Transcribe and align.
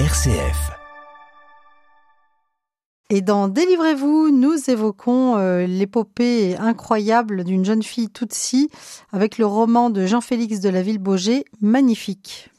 RCF. 0.00 0.72
Et 3.10 3.20
dans 3.20 3.46
Délivrez-vous, 3.46 4.30
nous 4.32 4.56
évoquons 4.68 5.36
euh, 5.36 5.66
l'épopée 5.66 6.56
incroyable 6.56 7.44
d'une 7.44 7.64
jeune 7.64 7.84
fille 7.84 8.10
Tutsi 8.10 8.70
avec 9.12 9.38
le 9.38 9.46
roman 9.46 9.90
de 9.90 10.04
Jean-Félix 10.04 10.58
de 10.58 10.68
la 10.68 10.82
Ville-Baugé, 10.82 11.44
Magnifique. 11.60 12.50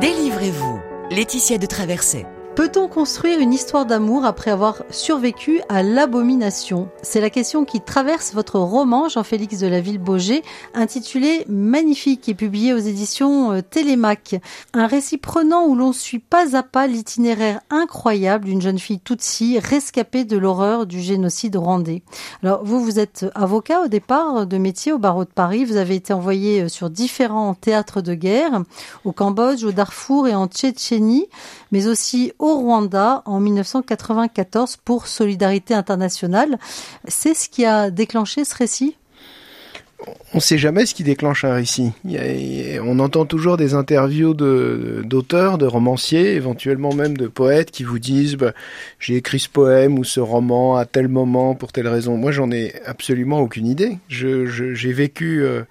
Délivrez-vous. 0.00 0.80
Laetitia 1.10 1.58
de 1.58 1.66
Traversée. 1.66 2.24
Peut-on 2.56 2.88
construire 2.88 3.38
une 3.38 3.52
histoire 3.52 3.84
d'amour 3.84 4.24
après 4.24 4.50
avoir 4.50 4.82
survécu 4.88 5.60
à 5.68 5.82
l'abomination? 5.82 6.88
C'est 7.02 7.20
la 7.20 7.28
question 7.28 7.66
qui 7.66 7.82
traverse 7.82 8.32
votre 8.32 8.58
roman, 8.58 9.10
Jean-Félix 9.10 9.58
de 9.58 9.66
la 9.66 9.82
Ville-Baugé, 9.82 10.42
intitulé 10.72 11.44
Magnifique 11.50 12.30
et 12.30 12.34
publié 12.34 12.72
aux 12.72 12.78
éditions 12.78 13.52
euh, 13.52 13.60
Télémac. 13.60 14.36
Un 14.72 14.86
récit 14.86 15.18
prenant 15.18 15.66
où 15.66 15.74
l'on 15.74 15.92
suit 15.92 16.18
pas 16.18 16.56
à 16.56 16.62
pas 16.62 16.86
l'itinéraire 16.86 17.60
incroyable 17.68 18.46
d'une 18.46 18.62
jeune 18.62 18.78
fille 18.78 19.00
Tutsi 19.00 19.58
rescapée 19.58 20.24
de 20.24 20.38
l'horreur 20.38 20.86
du 20.86 21.00
génocide 21.00 21.56
rwandais. 21.56 22.02
Alors, 22.42 22.64
vous, 22.64 22.82
vous 22.82 22.98
êtes 22.98 23.26
avocat 23.34 23.82
au 23.82 23.88
départ 23.88 24.46
de 24.46 24.56
métier 24.56 24.94
au 24.94 24.98
barreau 24.98 25.24
de 25.24 25.30
Paris. 25.30 25.66
Vous 25.66 25.76
avez 25.76 25.96
été 25.96 26.14
envoyé 26.14 26.62
euh, 26.62 26.68
sur 26.68 26.88
différents 26.88 27.52
théâtres 27.52 28.00
de 28.00 28.14
guerre, 28.14 28.62
au 29.04 29.12
Cambodge, 29.12 29.62
au 29.62 29.72
Darfour 29.72 30.26
et 30.26 30.34
en 30.34 30.46
Tchétchénie, 30.46 31.26
mais 31.70 31.86
aussi 31.86 32.32
au 32.38 32.45
Rwanda 32.54 33.22
en 33.24 33.40
1994 33.40 34.76
pour 34.76 35.06
Solidarité 35.06 35.74
internationale. 35.74 36.58
C'est 37.08 37.34
ce 37.34 37.48
qui 37.48 37.64
a 37.64 37.90
déclenché 37.90 38.44
ce 38.44 38.54
récit? 38.54 38.96
On 40.34 40.36
ne 40.36 40.40
sait 40.40 40.58
jamais 40.58 40.84
ce 40.84 40.94
qui 40.94 41.04
déclenche 41.04 41.44
un 41.44 41.54
récit. 41.54 41.92
on 42.04 42.98
entend 42.98 43.24
toujours 43.24 43.56
des 43.56 43.74
interviews 43.74 44.34
d'auteurs, 44.34 45.56
de, 45.56 45.66
romanciers, 45.66 46.34
éventuellement 46.34 46.92
même 46.92 47.16
de 47.16 47.26
poètes 47.28 47.70
qui 47.70 47.82
vous 47.82 47.98
disent 47.98 48.36
bah, 48.36 48.52
j'ai 48.98 49.16
écrit 49.16 49.38
ce 49.38 49.48
poème 49.48 49.98
ou 49.98 50.04
ce 50.04 50.20
roman 50.20 50.76
à 50.76 50.84
tel 50.84 51.08
moment 51.08 51.54
pour 51.54 51.72
telle 51.72 51.88
raison. 51.88 52.16
Moi, 52.16 52.30
j'en 52.30 52.50
ai 52.50 52.74
absolument 52.84 53.40
aucune 53.40 53.66
idée. 53.66 53.98
J'ai 54.08 54.92
vécu 54.92 55.42
euh, 55.42 55.62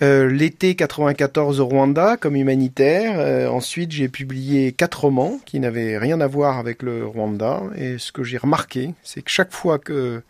euh, 0.00 0.30
l'été 0.30 0.76
94 0.76 1.60
au 1.60 1.66
Rwanda 1.66 2.16
comme 2.16 2.36
humanitaire. 2.36 3.18
Euh, 3.18 3.48
ensuite, 3.48 3.90
j'ai 3.90 4.08
publié 4.08 4.70
quatre 4.72 5.02
romans 5.02 5.40
qui 5.44 5.58
n'avaient 5.58 5.98
rien 5.98 6.20
à 6.20 6.28
voir 6.28 6.58
avec 6.58 6.82
le 6.82 7.04
Rwanda. 7.04 7.62
Et 7.76 7.98
ce 7.98 8.12
que 8.12 8.22
j'ai 8.22 8.38
remarqué, 8.38 8.94
c'est 9.02 9.22
que 9.22 9.30
chaque 9.30 9.52
fois 9.52 9.78
que 9.78 10.22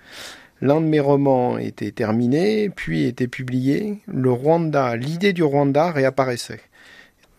l'un 0.62 0.80
de 0.80 0.86
mes 0.86 1.00
romans 1.00 1.58
était 1.58 1.91
terminé, 1.91 2.70
puis 2.70 3.05
était 3.05 3.28
publié, 3.28 3.98
le 4.06 4.33
Rwanda, 4.33 4.96
l'idée 4.96 5.34
du 5.34 5.42
Rwanda 5.42 5.91
réapparaissait. 5.91 6.61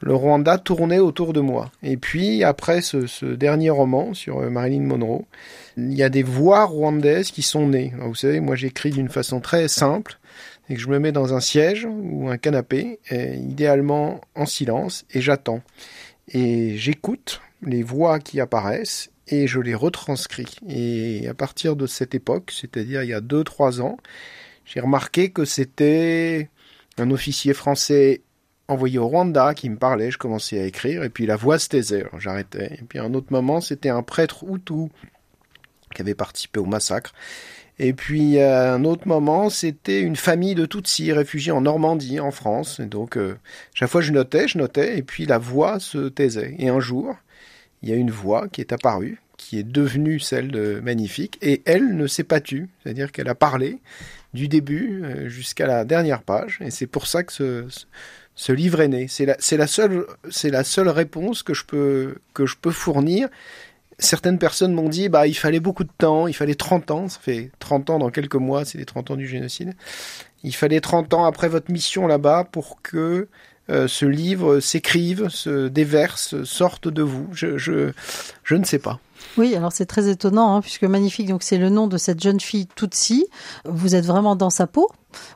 Le 0.01 0.13
Rwanda 0.13 0.59
tournait 0.59 0.99
autour 0.99 1.33
de 1.33 1.41
moi. 1.41 1.71
Et 1.81 1.97
puis, 1.97 2.43
après 2.43 2.81
ce, 2.81 3.07
ce 3.07 3.25
dernier 3.25 3.71
roman 3.71 4.13
sur 4.13 4.39
euh, 4.39 4.49
Marilyn 4.51 4.83
Monroe, 4.83 5.25
il 5.77 5.93
y 5.93 6.03
a 6.03 6.09
des 6.09 6.23
voix 6.23 6.65
rwandaises 6.65 7.31
qui 7.31 7.41
sont 7.41 7.67
nées. 7.67 7.93
vous 7.99 8.15
savez, 8.15 8.39
moi 8.39 8.55
j'écris 8.55 8.91
d'une 8.91 9.09
façon 9.09 9.39
très 9.39 9.67
simple 9.67 10.18
et 10.69 10.75
que 10.75 10.79
je 10.79 10.87
me 10.87 10.99
mets 10.99 11.11
dans 11.11 11.33
un 11.33 11.39
siège 11.39 11.87
ou 11.89 12.29
un 12.29 12.37
canapé, 12.37 12.99
idéalement 13.11 14.21
en 14.35 14.45
silence, 14.45 15.05
et 15.11 15.21
j'attends. 15.21 15.61
Et 16.27 16.77
j'écoute 16.77 17.41
les 17.63 17.83
voix 17.83 18.19
qui 18.19 18.39
apparaissent 18.39 19.09
et 19.27 19.47
je 19.47 19.59
les 19.59 19.75
retranscris. 19.75 20.55
Et 20.67 21.27
à 21.27 21.33
partir 21.33 21.75
de 21.75 21.87
cette 21.87 22.15
époque, 22.15 22.51
c'est-à-dire 22.55 23.03
il 23.03 23.09
y 23.09 23.13
a 23.13 23.21
2-3 23.21 23.81
ans, 23.81 23.97
j'ai 24.65 24.79
remarqué 24.79 25.31
que 25.31 25.45
c'était 25.45 26.49
un 26.97 27.09
officier 27.11 27.53
français 27.53 28.21
envoyé 28.67 28.99
au 28.99 29.07
Rwanda 29.07 29.55
qui 29.55 29.67
me 29.67 29.77
parlait, 29.77 30.11
je 30.11 30.19
commençais 30.19 30.59
à 30.59 30.65
écrire, 30.65 31.03
et 31.03 31.09
puis 31.09 31.25
la 31.25 31.35
voix 31.35 31.57
se 31.57 31.69
taisait, 31.69 32.05
j'arrêtais. 32.19 32.75
Et 32.79 32.83
puis 32.87 32.99
à 32.99 33.03
un 33.03 33.15
autre 33.15 33.31
moment, 33.31 33.61
c'était 33.61 33.89
un 33.89 34.03
prêtre 34.03 34.45
Hutu 34.47 34.91
qui 35.95 36.03
avait 36.03 36.13
participé 36.13 36.59
au 36.59 36.65
massacre, 36.65 37.13
et 37.79 37.93
puis 37.93 38.39
à 38.39 38.73
un 38.73 38.83
autre 38.83 39.07
moment, 39.07 39.49
c'était 39.49 40.01
une 40.01 40.17
famille 40.17 40.53
de 40.53 40.65
Tutsis 40.65 41.13
réfugiés 41.13 41.53
en 41.53 41.61
Normandie, 41.61 42.19
en 42.19 42.31
France. 42.31 42.81
Et 42.81 42.85
donc, 42.85 43.17
euh, 43.17 43.37
chaque 43.73 43.89
fois 43.89 44.01
je 44.01 44.11
notais, 44.11 44.49
je 44.49 44.57
notais, 44.57 44.97
et 44.97 45.01
puis 45.01 45.25
la 45.25 45.37
voix 45.37 45.79
se 45.79 46.09
taisait. 46.09 46.55
Et 46.59 46.67
un 46.67 46.81
jour, 46.81 47.15
il 47.81 47.89
y 47.89 47.93
a 47.93 47.95
une 47.95 48.11
voix 48.11 48.49
qui 48.49 48.59
est 48.59 48.73
apparue, 48.73 49.21
qui 49.37 49.57
est 49.57 49.63
devenue 49.63 50.19
celle 50.19 50.51
de 50.51 50.81
Magnifique, 50.83 51.37
et 51.41 51.61
elle 51.65 51.95
ne 51.95 52.05
s'est 52.05 52.25
pas 52.25 52.41
tue. 52.41 52.67
C'est-à-dire 52.83 53.13
qu'elle 53.13 53.29
a 53.29 53.35
parlé 53.35 53.79
du 54.33 54.49
début 54.49 55.01
euh, 55.03 55.29
jusqu'à 55.29 55.65
la 55.65 55.85
dernière 55.85 56.21
page. 56.21 56.59
Et 56.61 56.71
c'est 56.71 56.85
pour 56.85 57.07
ça 57.07 57.23
que 57.23 57.31
ce, 58.35 58.51
livre 58.51 58.81
est 58.81 58.89
né. 58.89 59.07
C'est 59.07 59.25
la, 59.25 59.67
seule, 59.67 60.89
réponse 60.89 61.43
que 61.43 61.53
je 61.53 61.63
peux 61.63 62.71
fournir 62.71 63.29
certaines 63.99 64.39
personnes 64.39 64.73
m'ont 64.73 64.89
dit 64.89 65.09
bah 65.09 65.27
il 65.27 65.35
fallait 65.35 65.59
beaucoup 65.59 65.83
de 65.83 65.91
temps, 65.97 66.27
il 66.27 66.33
fallait 66.33 66.55
30 66.55 66.91
ans, 66.91 67.07
ça 67.09 67.19
fait 67.19 67.51
30 67.59 67.89
ans 67.91 67.99
dans 67.99 68.09
quelques 68.09 68.35
mois, 68.35 68.65
c'est 68.65 68.77
les 68.77 68.85
30 68.85 69.11
ans 69.11 69.15
du 69.15 69.27
génocide. 69.27 69.73
Il 70.43 70.55
fallait 70.55 70.79
30 70.79 71.13
ans 71.13 71.25
après 71.25 71.49
votre 71.49 71.71
mission 71.71 72.07
là-bas 72.07 72.47
pour 72.51 72.81
que 72.81 73.27
euh, 73.69 73.87
ce 73.87 74.05
livre 74.05 74.59
s'écrive, 74.59 75.29
se 75.29 75.67
déverse, 75.67 76.43
sorte 76.43 76.87
de 76.87 77.03
vous. 77.03 77.27
Je, 77.31 77.57
je, 77.57 77.91
je 78.43 78.55
ne 78.55 78.63
sais 78.63 78.79
pas. 78.79 78.99
Oui, 79.37 79.55
alors 79.55 79.71
c'est 79.71 79.85
très 79.85 80.09
étonnant, 80.09 80.55
hein, 80.55 80.61
puisque 80.61 80.83
magnifique, 80.83 81.27
donc 81.27 81.43
c'est 81.43 81.57
le 81.57 81.69
nom 81.69 81.87
de 81.87 81.97
cette 81.97 82.21
jeune 82.21 82.39
fille 82.39 82.67
Tutsi. 82.75 83.27
Vous 83.65 83.95
êtes 83.95 84.05
vraiment 84.05 84.35
dans 84.35 84.49
sa 84.49 84.65
peau, 84.65 84.89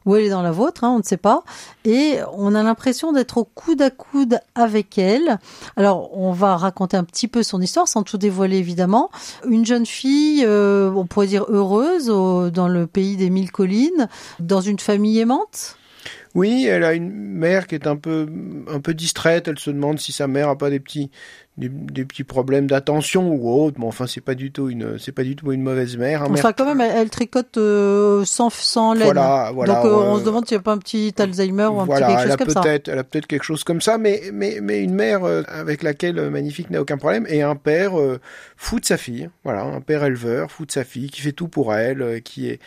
ou 0.05 0.15
elle 0.15 0.23
est 0.23 0.29
dans 0.29 0.41
la 0.41 0.51
vôtre, 0.51 0.83
hein, 0.83 0.91
on 0.95 0.99
ne 0.99 1.03
sait 1.03 1.17
pas. 1.17 1.43
Et 1.85 2.19
on 2.33 2.55
a 2.55 2.63
l'impression 2.63 3.11
d'être 3.11 3.37
au 3.37 3.43
coude 3.43 3.81
à 3.81 3.89
coude 3.89 4.39
avec 4.55 4.97
elle. 4.97 5.37
Alors, 5.75 6.17
on 6.17 6.31
va 6.31 6.57
raconter 6.57 6.97
un 6.97 7.03
petit 7.03 7.27
peu 7.27 7.43
son 7.43 7.61
histoire, 7.61 7.87
sans 7.87 8.03
tout 8.03 8.17
dévoiler 8.17 8.57
évidemment. 8.57 9.11
Une 9.47 9.65
jeune 9.65 9.85
fille, 9.85 10.43
euh, 10.45 10.91
on 10.95 11.05
pourrait 11.05 11.27
dire 11.27 11.45
heureuse, 11.49 12.07
dans 12.07 12.67
le 12.67 12.87
pays 12.87 13.15
des 13.17 13.29
mille 13.29 13.51
collines, 13.51 14.07
dans 14.39 14.61
une 14.61 14.79
famille 14.79 15.19
aimante. 15.19 15.77
Oui, 16.33 16.65
elle 16.65 16.83
a 16.83 16.93
une 16.93 17.11
mère 17.11 17.67
qui 17.67 17.75
est 17.75 17.85
un 17.85 17.95
peu, 17.95 18.27
un 18.67 18.79
peu 18.79 18.93
distraite. 18.93 19.47
Elle 19.47 19.59
se 19.59 19.69
demande 19.69 19.99
si 19.99 20.11
sa 20.11 20.27
mère 20.27 20.49
a 20.49 20.57
pas 20.57 20.71
des 20.71 20.79
petits, 20.79 21.11
des, 21.57 21.69
petits 22.05 22.23
problèmes 22.23 22.67
d'attention 22.67 23.31
ou 23.31 23.49
autre. 23.49 23.79
Mais 23.79 23.85
enfin, 23.85 24.07
c'est 24.07 24.21
pas 24.21 24.33
du 24.33 24.51
tout 24.51 24.69
une, 24.69 24.97
c'est 24.97 25.11
pas 25.11 25.23
du 25.23 25.35
tout 25.35 25.51
une 25.51 25.61
mauvaise 25.61 25.97
mère. 25.97 26.23
Hein, 26.23 26.29
enfin, 26.31 26.51
quand 26.51 26.65
même, 26.65 26.81
elle, 26.81 27.09
tricote 27.09 27.57
euh, 27.57 28.25
sans, 28.25 28.49
sans 28.49 28.93
laine. 28.93 29.05
Voilà, 29.05 29.51
voilà. 29.53 29.75
Donc, 29.75 29.85
euh, 29.85 29.95
on 29.95 30.19
se 30.19 30.23
demande 30.23 30.47
s'il 30.47 30.57
n'y 30.57 30.61
a 30.61 30.63
pas 30.63 30.73
un 30.73 30.79
petit 30.79 31.13
Alzheimer 31.17 31.67
ou 31.67 31.79
un 31.79 31.87
petit 31.87 32.01
quelque 32.01 32.27
chose 32.27 32.37
comme 32.37 32.49
ça. 32.49 32.63
Elle 32.65 32.99
a 32.99 33.03
peut-être 33.03 33.27
quelque 33.27 33.43
chose 33.43 33.63
comme 33.63 33.81
ça, 33.81 33.97
mais, 33.97 34.23
mais, 34.33 34.59
mais 34.61 34.81
une 34.81 34.95
mère 34.95 35.23
euh, 35.23 35.43
avec 35.47 35.83
laquelle 35.83 36.29
Magnifique 36.29 36.69
n'a 36.71 36.81
aucun 36.81 36.97
problème 36.97 37.25
et 37.29 37.41
un 37.43 37.55
père 37.55 37.93
fou 38.57 38.79
de 38.79 38.85
sa 38.85 38.97
fille. 38.97 39.29
Voilà, 39.43 39.63
un 39.63 39.81
père 39.81 40.03
éleveur, 40.03 40.51
fou 40.51 40.65
de 40.65 40.71
sa 40.71 40.83
fille, 40.83 41.09
qui 41.09 41.21
fait 41.21 41.31
tout 41.33 41.47
pour 41.47 41.75
elle, 41.75 42.21
qui 42.23 42.49
est 42.49 42.59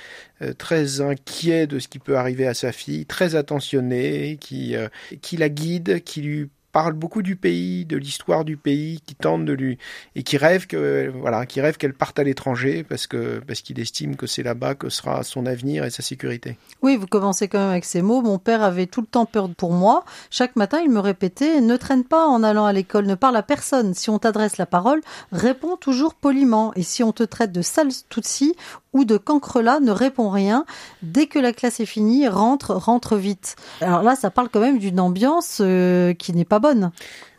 très 0.58 1.00
inquiet 1.00 1.66
de 1.66 1.78
ce 1.78 1.88
qui 1.88 1.98
peut 1.98 2.16
arriver 2.16 2.47
à 2.47 2.54
sa 2.54 2.70
fille, 2.70 3.06
très 3.06 3.34
attentionné, 3.34 4.38
qui, 4.41 4.76
qui 5.22 5.36
la 5.36 5.48
guide, 5.48 6.03
qui 6.04 6.22
lui 6.22 6.50
parle 6.76 6.92
beaucoup 6.92 7.22
du 7.22 7.37
pays, 7.37 7.87
de 7.87 7.97
l'histoire 7.97 8.44
du 8.44 8.59
pays, 8.59 9.00
qui 9.06 9.14
tente 9.14 9.47
de 9.47 9.54
lui 9.54 9.78
et 10.14 10.22
qui 10.22 10.37
rêve 10.37 10.66
que 10.66 11.10
voilà, 11.22 11.47
qui 11.47 11.62
rêve 11.62 11.78
qu'elle 11.78 11.94
parte 11.94 12.19
à 12.19 12.22
l'étranger 12.22 12.84
parce 12.84 13.06
que 13.06 13.41
parce 13.47 13.62
qu'il 13.62 13.81
estime 13.81 14.14
que 14.14 14.26
c'est 14.26 14.42
là-bas 14.42 14.75
que 14.75 14.91
sera 14.91 15.22
son 15.22 15.47
avenir 15.47 15.86
et 15.86 15.91
sa 15.91 16.03
sécurité. 16.03 16.59
Oui, 16.82 16.98
vous 16.98 17.06
commencez 17.06 17.48
quand 17.48 17.60
même 17.60 17.70
avec 17.70 17.86
ces 17.86 18.03
mots. 18.03 18.20
Mon 18.20 18.38
père 18.38 18.62
avait 18.62 18.84
tout 18.84 19.00
le 19.00 19.06
temps 19.06 19.25
peur 19.25 19.48
pour 19.48 19.72
moi. 19.72 20.04
Chaque 20.28 20.54
matin, 20.54 20.78
il 20.84 20.91
me 20.91 21.00
répétait 21.00 21.62
ne 21.62 21.78
traîne 21.78 22.04
pas 22.04 22.26
en 22.26 22.42
allant 22.42 22.66
à 22.66 22.75
l'école, 22.75 23.06
ne 23.06 23.15
parle 23.15 23.36
à 23.36 23.42
personne. 23.42 23.94
Si 23.94 24.10
on 24.10 24.19
t'adresse 24.19 24.59
la 24.59 24.66
parole, 24.66 25.00
réponds 25.32 25.78
toujours 25.78 26.12
poliment. 26.15 26.75
Et 26.76 26.82
si 26.82 27.03
on 27.03 27.12
te 27.12 27.22
traite 27.22 27.53
de 27.53 27.62
sale 27.62 27.88
tutsi 28.10 28.54
ou 28.97 29.05
de 29.05 29.17
cancrelat, 29.19 29.81
ne 29.81 29.91
réponds 29.91 30.31
rien. 30.31 30.65
Dès 31.03 31.27
que 31.27 31.39
la 31.39 31.53
classe 31.53 31.81
est 31.81 31.87
finie, 31.87 32.27
rentre, 32.28 32.75
rentre 32.75 33.16
vite. 33.16 33.57
Alors 33.81 34.03
là, 34.03 34.16
ça 34.16 34.31
parle 34.31 34.48
quand 34.48 34.60
même 34.60 34.78
d'une 34.78 35.01
ambiance 35.01 35.59
euh, 35.60 36.15
qui 36.15 36.33
n'est 36.33 36.45
pas 36.45 36.59
bonne. 36.59 36.91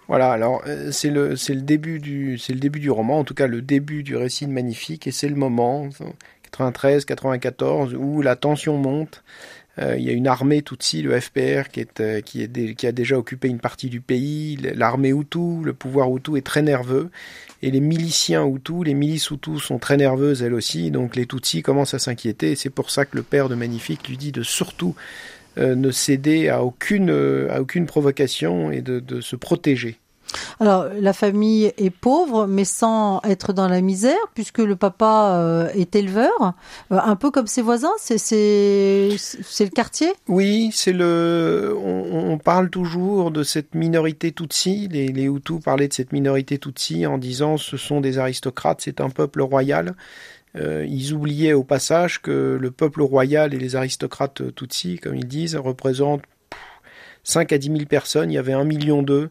Voilà, 0.07 0.31
alors 0.31 0.61
euh, 0.67 0.91
c'est 0.91 1.09
le 1.09 1.61
début 1.61 1.99
du 1.99 2.89
roman, 2.91 3.19
en 3.19 3.23
tout 3.23 3.33
cas 3.33 3.47
le 3.47 3.61
début 3.61 4.03
du 4.03 4.15
récit 4.15 4.45
de 4.45 4.51
Magnifique, 4.51 5.07
et 5.07 5.11
c'est 5.11 5.27
le 5.27 5.35
moment 5.35 5.89
93, 6.43 7.05
94 7.05 7.95
où 7.95 8.21
la 8.21 8.35
tension 8.35 8.77
monte. 8.77 9.23
Euh, 9.79 9.95
il 9.97 10.03
y 10.03 10.09
a 10.09 10.13
une 10.13 10.27
armée 10.27 10.61
Tutsi, 10.61 11.01
le 11.01 11.19
FPR, 11.19 11.69
qui, 11.71 11.85
qui 12.23 12.87
a 12.87 12.91
déjà 12.91 13.17
occupé 13.17 13.47
une 13.47 13.59
partie 13.59 13.89
du 13.89 14.01
pays. 14.01 14.57
L'armée 14.57 15.11
Hutu, 15.11 15.63
le 15.63 15.73
pouvoir 15.73 16.09
Hutu 16.15 16.37
est 16.37 16.45
très 16.45 16.61
nerveux. 16.61 17.11
Et 17.63 17.71
les 17.71 17.79
miliciens 17.79 18.45
Hutus, 18.45 18.85
les 18.85 18.93
milices 18.93 19.29
Hutus 19.31 19.63
sont 19.63 19.79
très 19.79 19.97
nerveuses 19.97 20.43
elles 20.43 20.53
aussi. 20.53 20.91
Donc 20.91 21.15
les 21.15 21.25
Tutsis 21.25 21.61
commencent 21.61 21.93
à 21.93 21.99
s'inquiéter. 21.99 22.51
Et 22.51 22.55
c'est 22.55 22.69
pour 22.69 22.91
ça 22.91 23.05
que 23.05 23.15
le 23.15 23.23
père 23.23 23.49
de 23.49 23.55
Magnifique 23.55 24.07
lui 24.07 24.17
dit 24.17 24.31
de 24.31 24.43
surtout 24.43 24.95
euh, 25.57 25.75
ne 25.75 25.91
céder 25.91 26.49
à 26.49 26.63
aucune, 26.63 27.09
euh, 27.09 27.47
à 27.51 27.61
aucune 27.61 27.85
provocation 27.85 28.71
et 28.71 28.81
de 28.81 29.21
se 29.21 29.35
protéger. 29.35 29.99
Alors, 30.59 30.87
la 30.99 31.13
famille 31.13 31.71
est 31.77 31.89
pauvre, 31.89 32.47
mais 32.47 32.65
sans 32.65 33.21
être 33.23 33.53
dans 33.53 33.67
la 33.67 33.81
misère, 33.81 34.17
puisque 34.33 34.59
le 34.59 34.75
papa 34.75 35.35
euh, 35.35 35.69
est 35.73 35.95
éleveur, 35.95 36.53
euh, 36.91 36.99
un 37.03 37.15
peu 37.15 37.31
comme 37.31 37.47
ses 37.47 37.61
voisins. 37.61 37.93
C'est 37.99 38.17
le 38.27 39.69
quartier? 39.69 40.13
Oui, 40.27 40.71
c'est 40.73 40.93
le. 40.93 41.75
On, 41.77 42.31
on 42.31 42.37
parle 42.37 42.69
toujours 42.69 43.31
de 43.31 43.43
cette 43.43 43.75
minorité 43.75 44.31
Tutsi. 44.31 44.87
Les, 44.91 45.07
les 45.07 45.25
Hutus 45.25 45.61
parlaient 45.63 45.87
de 45.87 45.93
cette 45.93 46.11
minorité 46.11 46.57
Tutsi 46.57 47.05
en 47.05 47.17
disant 47.17 47.57
ce 47.57 47.77
sont 47.77 48.01
des 48.01 48.17
aristocrates, 48.17 48.81
c'est 48.81 49.01
un 49.01 49.09
peuple 49.09 49.41
royal. 49.41 49.95
Euh, 50.55 50.85
ils 50.87 51.13
oubliaient 51.13 51.53
au 51.53 51.63
passage 51.63 52.21
que 52.21 52.57
le 52.59 52.71
peuple 52.71 53.01
royal 53.01 53.53
et 53.53 53.57
les 53.57 53.75
aristocrates 53.75 54.55
Tutsi, 54.55 54.97
comme 54.97 55.15
ils 55.15 55.27
disent, 55.27 55.55
représentent 55.55 56.23
5 57.23 57.51
à 57.51 57.57
10 57.57 57.67
000 57.67 57.79
personnes. 57.85 58.31
Il 58.31 58.35
y 58.35 58.39
avait 58.39 58.53
un 58.53 58.63
million 58.63 59.03
d'eux 59.03 59.29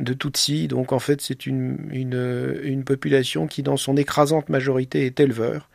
de 0.00 0.14
Tutsi. 0.14 0.68
Donc 0.68 0.92
en 0.92 0.98
fait, 0.98 1.20
c'est 1.20 1.46
une, 1.46 1.88
une, 1.92 2.84
population 2.84 3.46
qui, 3.46 3.62
dans 3.62 3.76
son 3.76 3.96
écrasante 3.96 4.48
majorité, 4.48 5.06
est 5.06 5.20
éleveur 5.20 5.68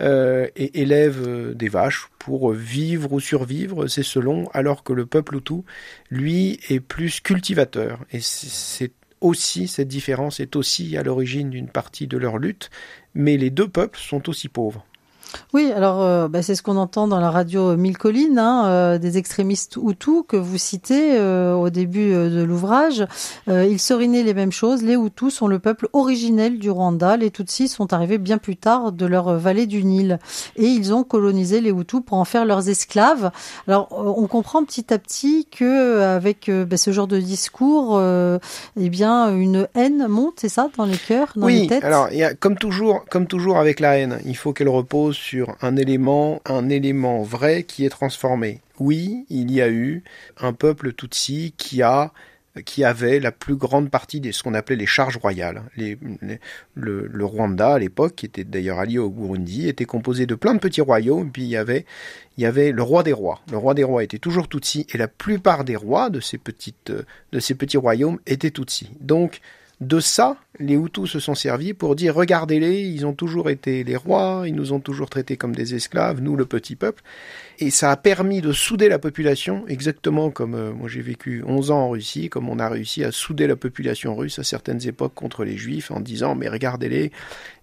euh, 0.00 0.48
et 0.56 0.80
élève 0.80 1.22
euh, 1.26 1.54
des 1.54 1.68
vaches 1.68 2.08
pour 2.18 2.52
vivre 2.52 3.12
ou 3.12 3.20
survivre, 3.20 3.86
c'est 3.86 4.02
selon, 4.02 4.48
alors 4.52 4.82
que 4.82 4.92
le 4.92 5.06
peuple 5.06 5.36
Hutu, 5.36 5.62
lui, 6.10 6.58
est 6.68 6.80
plus 6.80 7.20
cultivateur. 7.20 8.00
Et 8.10 8.20
c'est 8.20 8.92
aussi, 9.20 9.68
cette 9.68 9.88
différence 9.88 10.40
est 10.40 10.56
aussi 10.56 10.96
à 10.96 11.02
l'origine 11.02 11.50
d'une 11.50 11.68
partie 11.68 12.06
de 12.06 12.18
leur 12.18 12.38
lutte, 12.38 12.70
mais 13.14 13.36
les 13.36 13.50
deux 13.50 13.68
peuples 13.68 13.98
sont 13.98 14.28
aussi 14.28 14.48
pauvres. 14.48 14.84
Oui, 15.54 15.70
alors 15.70 16.02
euh, 16.02 16.26
bah, 16.26 16.42
c'est 16.42 16.56
ce 16.56 16.64
qu'on 16.64 16.76
entend 16.76 17.06
dans 17.06 17.20
la 17.20 17.30
radio 17.30 17.76
Mille 17.76 17.96
Collines, 17.96 18.40
hein, 18.40 18.66
euh, 18.66 18.98
des 18.98 19.18
extrémistes 19.18 19.76
Hutus 19.80 20.24
que 20.26 20.36
vous 20.36 20.58
citez 20.58 21.12
euh, 21.12 21.54
au 21.54 21.70
début 21.70 22.10
de 22.12 22.42
l'ouvrage. 22.42 23.06
Euh, 23.48 23.64
ils 23.64 23.78
serinaient 23.78 24.24
les 24.24 24.34
mêmes 24.34 24.50
choses. 24.50 24.82
Les 24.82 24.96
Hutus 24.96 25.32
sont 25.32 25.46
le 25.46 25.60
peuple 25.60 25.86
originel 25.92 26.58
du 26.58 26.72
Rwanda. 26.72 27.16
Les 27.16 27.30
Tutsis 27.30 27.68
sont 27.68 27.92
arrivés 27.92 28.18
bien 28.18 28.38
plus 28.38 28.56
tard 28.56 28.90
de 28.90 29.06
leur 29.06 29.38
vallée 29.38 29.66
du 29.66 29.84
Nil 29.84 30.18
et 30.56 30.64
ils 30.64 30.92
ont 30.92 31.04
colonisé 31.04 31.60
les 31.60 31.70
Hutus 31.70 32.00
pour 32.04 32.18
en 32.18 32.24
faire 32.24 32.46
leurs 32.46 32.68
esclaves. 32.68 33.30
Alors 33.68 33.86
on 33.92 34.26
comprend 34.26 34.64
petit 34.64 34.92
à 34.92 34.98
petit 34.98 35.46
que 35.46 36.00
avec 36.00 36.50
bah, 36.50 36.76
ce 36.76 36.90
genre 36.90 37.06
de 37.06 37.20
discours, 37.20 38.02
eh 38.02 38.88
bien 38.88 39.32
une 39.32 39.68
haine 39.76 40.08
monte, 40.08 40.40
c'est 40.40 40.48
ça, 40.48 40.68
dans 40.76 40.84
les 40.84 40.98
cœurs, 40.98 41.32
dans 41.36 41.46
oui, 41.46 41.60
les 41.60 41.66
têtes? 41.68 41.84
alors 41.84 42.08
il 42.10 42.18
y 42.18 42.24
a, 42.24 42.34
comme 42.34 42.56
toujours, 42.56 43.04
comme 43.08 43.28
toujours 43.28 43.58
avec 43.58 43.78
la 43.78 43.98
haine, 43.98 44.18
il 44.24 44.36
faut 44.36 44.52
qu'elle 44.52 44.68
repose 44.68 45.14
sur 45.14 45.43
un 45.62 45.76
élément, 45.76 46.40
un 46.46 46.68
élément 46.68 47.22
vrai 47.22 47.64
qui 47.64 47.84
est 47.84 47.90
transformé. 47.90 48.60
Oui, 48.78 49.26
il 49.30 49.50
y 49.52 49.60
a 49.60 49.68
eu 49.68 50.02
un 50.40 50.52
peuple 50.52 50.92
Tutsi 50.92 51.54
qui 51.56 51.82
a 51.82 52.12
qui 52.64 52.84
avait 52.84 53.18
la 53.18 53.32
plus 53.32 53.56
grande 53.56 53.90
partie 53.90 54.20
de 54.20 54.30
ce 54.30 54.42
qu'on 54.42 54.54
appelait 54.54 54.76
les 54.76 54.86
charges 54.86 55.16
royales. 55.16 55.62
Les, 55.76 55.98
les, 56.22 56.38
le, 56.74 57.08
le, 57.08 57.24
Rwanda, 57.24 57.74
à 57.74 57.78
l'époque, 57.78 58.14
qui 58.14 58.26
était 58.26 58.44
d'ailleurs 58.44 58.78
allié 58.78 58.98
au 58.98 59.10
Burundi, 59.10 59.68
était 59.68 59.84
composé 59.84 60.26
de 60.26 60.34
plein 60.34 60.54
de 60.54 60.60
petits 60.60 60.80
royaumes, 60.80 61.30
puis 61.32 61.42
il 61.42 61.48
y 61.48 61.56
avait, 61.56 61.84
il 62.36 62.44
y 62.44 62.46
avait 62.46 62.70
le 62.70 62.82
roi 62.82 63.02
des 63.02 63.12
rois. 63.12 63.40
Le 63.50 63.58
roi 63.58 63.74
des 63.74 63.82
rois 63.82 64.04
était 64.04 64.18
toujours 64.18 64.48
Tutsi, 64.48 64.86
et 64.92 64.98
la 64.98 65.08
plupart 65.08 65.64
des 65.64 65.76
rois 65.76 66.10
de 66.10 66.20
ces, 66.20 66.38
petites, 66.38 66.92
de 67.32 67.40
ces 67.40 67.54
petits 67.54 67.76
royaumes 67.76 68.20
étaient 68.26 68.52
Tutsi. 68.52 68.90
Donc, 69.00 69.40
de 69.84 70.00
ça, 70.00 70.36
les 70.58 70.74
Hutus 70.74 71.10
se 71.10 71.20
sont 71.20 71.34
servis 71.34 71.74
pour 71.74 71.96
dire 71.96 72.14
regardez-les, 72.14 72.82
ils 72.82 73.06
ont 73.06 73.12
toujours 73.12 73.50
été 73.50 73.82
les 73.82 73.96
rois, 73.96 74.44
ils 74.46 74.54
nous 74.54 74.72
ont 74.72 74.80
toujours 74.80 75.10
traités 75.10 75.36
comme 75.36 75.54
des 75.54 75.74
esclaves, 75.74 76.20
nous 76.20 76.36
le 76.36 76.46
petit 76.46 76.76
peuple. 76.76 77.02
Et 77.58 77.70
ça 77.70 77.90
a 77.90 77.96
permis 77.96 78.40
de 78.40 78.52
souder 78.52 78.88
la 78.88 78.98
population, 78.98 79.64
exactement 79.68 80.30
comme 80.30 80.54
euh, 80.54 80.72
moi 80.72 80.88
j'ai 80.88 81.02
vécu 81.02 81.42
11 81.46 81.70
ans 81.70 81.80
en 81.80 81.90
Russie, 81.90 82.28
comme 82.28 82.48
on 82.48 82.58
a 82.58 82.68
réussi 82.68 83.04
à 83.04 83.12
souder 83.12 83.46
la 83.46 83.56
population 83.56 84.14
russe 84.14 84.38
à 84.38 84.44
certaines 84.44 84.86
époques 84.86 85.14
contre 85.14 85.44
les 85.44 85.56
juifs 85.56 85.90
en 85.90 86.00
disant 86.00 86.34
mais 86.34 86.48
regardez-les 86.48 87.12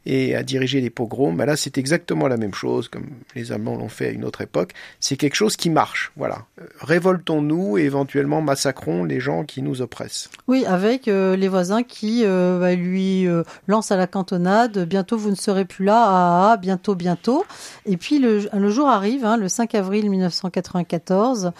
et 0.05 0.35
à 0.35 0.43
diriger 0.43 0.81
les 0.81 0.89
pogroms. 0.89 1.33
Ben 1.33 1.45
là 1.45 1.55
c'est 1.55 1.77
exactement 1.77 2.27
la 2.27 2.37
même 2.37 2.53
chose 2.53 2.87
comme 2.87 3.07
les 3.35 3.51
Allemands 3.51 3.75
l'ont 3.75 3.89
fait 3.89 4.07
à 4.07 4.11
une 4.11 4.25
autre 4.25 4.41
époque. 4.41 4.71
C'est 4.99 5.15
quelque 5.17 5.35
chose 5.35 5.55
qui 5.55 5.69
marche. 5.69 6.11
Voilà. 6.15 6.45
Révoltons-nous 6.79 7.77
et 7.77 7.83
éventuellement 7.83 8.41
massacrons 8.41 9.03
les 9.03 9.19
gens 9.19 9.43
qui 9.43 9.61
nous 9.61 9.81
oppressent. 9.81 10.29
Oui, 10.47 10.65
avec 10.65 11.07
euh, 11.07 11.35
les 11.35 11.47
voisins 11.47 11.83
qui 11.83 12.10
euh, 12.23 12.75
lui 12.75 13.27
euh, 13.27 13.43
lancent 13.67 13.91
à 13.91 13.97
la 13.97 14.07
cantonade. 14.07 14.85
Bientôt 14.87 15.17
vous 15.17 15.29
ne 15.29 15.35
serez 15.35 15.65
plus 15.65 15.85
là. 15.85 16.03
Ah, 16.05 16.51
ah 16.51 16.57
bientôt, 16.57 16.95
bientôt. 16.95 17.45
Et 17.85 17.97
puis 17.97 18.19
le, 18.19 18.69
jour 18.69 18.87
arrive, 18.87 19.25
hein, 19.25 19.37
le 19.37 19.47
5 19.47 19.75
avril 19.75 20.09
1994, 20.09 21.51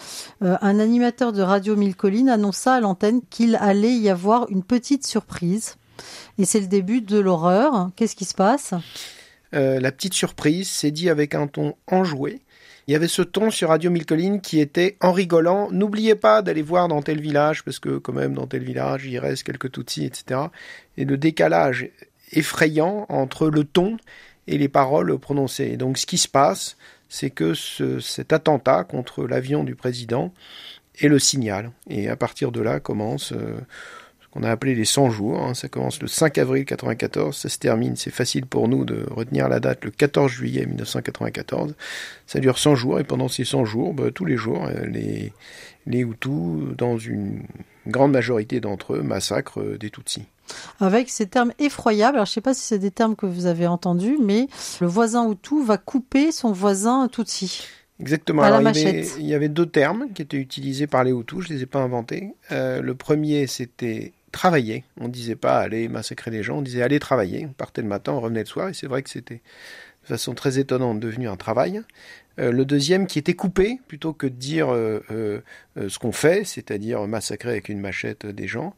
euh, 0.42 0.56
un 0.60 0.78
animateur 0.78 1.32
de 1.32 1.42
Radio 1.42 1.76
Mille 1.76 1.96
Collines 1.96 2.28
annonça 2.28 2.74
à 2.74 2.80
l'antenne 2.80 3.20
qu'il 3.30 3.56
allait 3.56 3.94
y 3.94 4.08
avoir 4.08 4.48
une 4.50 4.62
petite 4.62 5.06
surprise. 5.06 5.76
Et 6.38 6.44
c'est 6.44 6.60
le 6.60 6.66
début 6.66 7.00
de 7.00 7.18
l'horreur. 7.18 7.90
Qu'est-ce 7.96 8.16
qui 8.16 8.24
se 8.24 8.34
passe? 8.34 8.74
La 9.52 9.92
petite 9.92 10.14
surprise, 10.14 10.70
c'est 10.70 10.90
dit 10.90 11.10
avec 11.10 11.34
un 11.34 11.46
ton 11.46 11.74
enjoué. 11.86 12.40
Il 12.88 12.92
y 12.92 12.94
avait 12.96 13.08
ce 13.08 13.22
ton 13.22 13.50
sur 13.50 13.68
Radio 13.68 13.90
Mille 13.90 14.06
Collines 14.06 14.40
qui 14.40 14.58
était 14.60 14.96
en 15.00 15.12
rigolant. 15.12 15.70
N'oubliez 15.70 16.16
pas 16.16 16.42
d'aller 16.42 16.62
voir 16.62 16.88
dans 16.88 17.00
tel 17.00 17.20
village, 17.20 17.62
parce 17.62 17.78
que 17.78 17.98
quand 17.98 18.12
même 18.12 18.34
dans 18.34 18.46
tel 18.46 18.64
village, 18.64 19.06
il 19.06 19.18
reste 19.18 19.44
quelques 19.44 19.70
Tutsis, 19.70 20.04
etc. 20.04 20.40
Et 20.96 21.04
le 21.04 21.16
décalage 21.16 21.88
effrayant 22.32 23.06
entre 23.08 23.48
le 23.48 23.64
ton 23.64 23.98
et 24.48 24.58
les 24.58 24.68
paroles 24.68 25.16
prononcées. 25.18 25.76
Donc 25.76 25.98
ce 25.98 26.06
qui 26.06 26.18
se 26.18 26.28
passe, 26.28 26.76
c'est 27.08 27.30
que 27.30 27.54
ce, 27.54 28.00
cet 28.00 28.32
attentat 28.32 28.84
contre 28.84 29.26
l'avion 29.26 29.62
du 29.62 29.76
président 29.76 30.32
est 30.98 31.08
le 31.08 31.18
signal. 31.18 31.70
Et 31.88 32.08
à 32.08 32.16
partir 32.16 32.50
de 32.50 32.60
là 32.60 32.80
commence 32.80 33.32
euh, 33.32 33.60
qu'on 34.32 34.42
a 34.42 34.50
appelé 34.50 34.74
les 34.74 34.84
100 34.84 35.10
jours. 35.10 35.42
Hein. 35.42 35.54
Ça 35.54 35.68
commence 35.68 36.00
le 36.00 36.08
5 36.08 36.38
avril 36.38 36.62
1994, 36.62 37.36
ça 37.36 37.48
se 37.48 37.58
termine, 37.58 37.96
c'est 37.96 38.10
facile 38.10 38.46
pour 38.46 38.68
nous 38.68 38.84
de 38.84 39.06
retenir 39.10 39.48
la 39.48 39.60
date, 39.60 39.84
le 39.84 39.90
14 39.90 40.30
juillet 40.30 40.66
1994. 40.66 41.74
Ça 42.26 42.40
dure 42.40 42.58
100 42.58 42.74
jours 42.74 42.98
et 42.98 43.04
pendant 43.04 43.28
ces 43.28 43.44
100 43.44 43.64
jours, 43.64 43.94
bah, 43.94 44.10
tous 44.12 44.24
les 44.24 44.36
jours, 44.36 44.68
les, 44.88 45.32
les 45.86 46.00
Hutus, 46.00 46.76
dans 46.76 46.98
une 46.98 47.42
grande 47.86 48.12
majorité 48.12 48.60
d'entre 48.60 48.94
eux, 48.94 49.02
massacrent 49.02 49.62
des 49.78 49.90
Tutsis 49.90 50.26
avec 50.80 51.10
ces 51.10 51.26
termes 51.26 51.52
effroyables. 51.58 52.16
Alors, 52.16 52.26
je 52.26 52.32
ne 52.32 52.34
sais 52.34 52.40
pas 52.40 52.54
si 52.54 52.62
c'est 52.62 52.78
des 52.78 52.90
termes 52.90 53.16
que 53.16 53.26
vous 53.26 53.46
avez 53.46 53.66
entendus, 53.66 54.18
mais 54.22 54.48
le 54.80 54.86
voisin 54.86 55.30
Hutu 55.30 55.64
va 55.64 55.78
couper 55.78 56.32
son 56.32 56.52
voisin 56.52 57.08
Tutsi. 57.08 57.64
Exactement. 58.00 58.42
À 58.42 58.46
Alors, 58.46 58.60
la 58.60 58.70
il, 58.72 58.78
y 58.78 58.80
avait, 58.82 58.98
machette. 58.98 59.16
il 59.18 59.26
y 59.26 59.34
avait 59.34 59.48
deux 59.48 59.66
termes 59.66 60.08
qui 60.14 60.22
étaient 60.22 60.36
utilisés 60.36 60.86
par 60.86 61.04
les 61.04 61.12
Hutus, 61.12 61.44
je 61.44 61.52
ne 61.52 61.58
les 61.58 61.62
ai 61.62 61.66
pas 61.66 61.80
inventés. 61.80 62.34
Euh, 62.50 62.82
le 62.82 62.94
premier, 62.94 63.46
c'était 63.46 64.12
travailler. 64.32 64.84
On 64.98 65.04
ne 65.04 65.12
disait 65.12 65.36
pas 65.36 65.58
aller 65.58 65.88
massacrer 65.88 66.30
les 66.30 66.42
gens, 66.42 66.58
on 66.58 66.62
disait 66.62 66.82
aller 66.82 66.98
travailler. 66.98 67.46
On 67.46 67.52
partait 67.52 67.82
le 67.82 67.88
matin, 67.88 68.12
on 68.12 68.20
revenait 68.20 68.40
le 68.40 68.46
soir, 68.46 68.68
et 68.68 68.74
c'est 68.74 68.88
vrai 68.88 69.02
que 69.02 69.10
c'était 69.10 69.42
de 70.02 70.08
façon 70.08 70.34
très 70.34 70.58
étonnante 70.58 70.98
devenu 70.98 71.28
un 71.28 71.36
travail. 71.36 71.82
Euh, 72.38 72.50
le 72.50 72.64
deuxième 72.64 73.06
qui 73.06 73.18
était 73.18 73.34
coupé, 73.34 73.78
plutôt 73.88 74.12
que 74.12 74.26
de 74.26 74.34
dire 74.34 74.72
euh, 74.72 75.00
euh, 75.10 75.40
ce 75.88 75.98
qu'on 75.98 76.12
fait, 76.12 76.44
c'est-à-dire 76.44 77.06
massacrer 77.06 77.50
avec 77.50 77.68
une 77.68 77.80
machette 77.80 78.26
des 78.26 78.46
gens, 78.46 78.74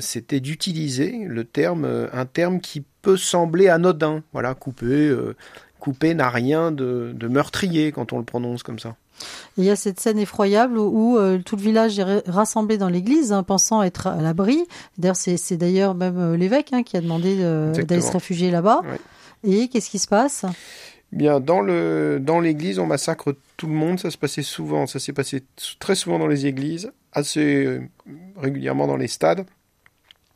c'était 0.00 0.40
d'utiliser 0.40 1.24
le 1.26 1.44
terme, 1.44 2.08
un 2.12 2.26
terme 2.26 2.60
qui 2.60 2.84
peut 3.02 3.16
sembler 3.16 3.68
anodin. 3.68 4.22
Voilà, 4.32 4.54
couper, 4.54 5.14
couper 5.80 6.14
n'a 6.14 6.30
rien 6.30 6.70
de, 6.70 7.14
meurtrier 7.28 7.90
quand 7.90 8.12
on 8.12 8.18
le 8.18 8.24
prononce 8.24 8.62
comme 8.62 8.78
ça. 8.78 8.96
Il 9.56 9.64
y 9.64 9.70
a 9.70 9.76
cette 9.76 10.00
scène 10.00 10.18
effroyable 10.18 10.78
où, 10.78 11.14
où 11.14 11.18
euh, 11.18 11.38
tout 11.38 11.56
le 11.56 11.62
village 11.62 11.98
est 11.98 12.28
rassemblé 12.28 12.78
dans 12.78 12.88
l'église, 12.88 13.32
hein, 13.32 13.42
pensant 13.42 13.82
être 13.82 14.06
à 14.08 14.20
l'abri. 14.20 14.64
D'ailleurs, 14.98 15.16
c'est 15.16 15.56
d'ailleurs 15.56 15.94
même 15.94 16.18
euh, 16.18 16.36
l'évêque 16.36 16.72
hein, 16.72 16.82
qui 16.82 16.96
a 16.96 17.00
demandé 17.00 17.36
d'aller 17.36 18.02
se 18.02 18.12
réfugier 18.12 18.50
là-bas. 18.50 18.82
Ouais. 18.84 18.98
Et 19.44 19.68
qu'est-ce 19.68 19.90
qui 19.90 19.98
se 19.98 20.08
passe? 20.08 20.44
Bien, 21.12 21.38
dans 21.38 21.60
le 21.60 22.18
dans 22.20 22.40
l'église, 22.40 22.80
on 22.80 22.86
massacre 22.86 23.36
tout 23.56 23.68
le 23.68 23.74
monde. 23.74 24.00
Ça 24.00 24.10
se 24.10 24.18
passait 24.18 24.42
souvent. 24.42 24.86
Ça 24.86 24.98
s'est 24.98 25.12
passé 25.12 25.44
très 25.78 25.94
souvent 25.94 26.18
dans 26.18 26.26
les 26.26 26.46
églises, 26.46 26.90
assez 27.12 27.64
euh, 27.64 27.82
régulièrement 28.36 28.88
dans 28.88 28.96
les 28.96 29.06
stades. 29.06 29.46